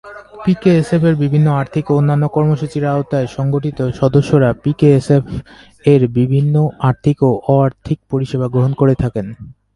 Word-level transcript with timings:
পিকেএসএফ-এর 0.45 1.15
বিভিন্ন 1.15 1.47
আর্থিক 1.51 1.85
ও 1.91 1.93
অন্যান্য 1.97 2.25
কর্মসূচির 2.27 2.85
আওতায় 2.85 3.27
সংগঠিত 3.27 3.79
সদস্যরা 3.91 4.49
পিকেএসএফ-এর 4.63 6.01
বিভিন্ন 6.17 6.55
আর্থিক 6.79 7.17
ও 7.23 7.31
অ-আর্থিক 7.47 7.99
পরিষেবা 8.11 8.47
গ্রহণ 8.47 8.71
করে 8.73 8.93
থাকেন। 8.95 9.27